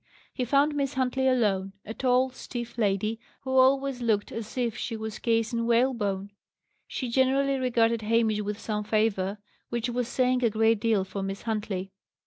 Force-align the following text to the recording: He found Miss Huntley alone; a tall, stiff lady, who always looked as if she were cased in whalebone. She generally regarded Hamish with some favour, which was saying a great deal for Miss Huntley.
He 0.33 0.45
found 0.45 0.73
Miss 0.73 0.95
Huntley 0.95 1.27
alone; 1.27 1.73
a 1.85 1.93
tall, 1.93 2.31
stiff 2.31 2.75
lady, 2.75 3.19
who 3.41 3.51
always 3.55 4.01
looked 4.01 4.31
as 4.31 4.57
if 4.57 4.75
she 4.75 4.97
were 4.97 5.11
cased 5.11 5.53
in 5.53 5.67
whalebone. 5.67 6.31
She 6.87 7.07
generally 7.07 7.59
regarded 7.59 8.01
Hamish 8.01 8.41
with 8.41 8.57
some 8.59 8.83
favour, 8.83 9.37
which 9.69 9.89
was 9.89 10.07
saying 10.07 10.43
a 10.43 10.49
great 10.49 10.79
deal 10.79 11.03
for 11.03 11.21
Miss 11.21 11.43
Huntley. 11.43 11.91